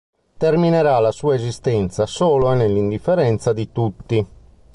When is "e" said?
2.51-2.55